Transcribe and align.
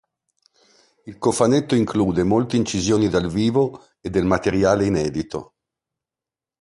Il 1.05 1.19
cofanetto 1.19 1.75
include 1.75 2.23
molte 2.23 2.55
incisioni 2.57 3.07
dal 3.07 3.29
vivo 3.29 3.85
e 4.01 4.09
del 4.09 4.25
materiale 4.25 4.87
inedito. 4.87 5.53